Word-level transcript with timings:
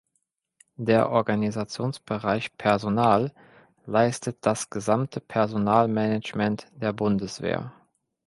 Der 0.79 1.11
Organisationsbereich 1.11 2.57
Personal 2.57 3.31
leistet 3.85 4.39
das 4.41 4.71
gesamte 4.71 5.19
Personalmanagement 5.19 6.65
der 6.73 6.91
Bundeswehr. 6.91 7.71